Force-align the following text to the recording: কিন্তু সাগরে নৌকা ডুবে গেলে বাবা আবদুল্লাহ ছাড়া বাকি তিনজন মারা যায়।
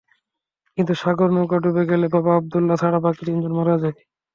কিন্তু 0.77 0.93
সাগরে 1.01 1.31
নৌকা 1.35 1.57
ডুবে 1.63 1.83
গেলে 1.91 2.07
বাবা 2.15 2.31
আবদুল্লাহ 2.35 2.75
ছাড়া 2.81 2.99
বাকি 3.05 3.21
তিনজন 3.27 3.53
মারা 3.57 3.75
যায়। 3.81 3.95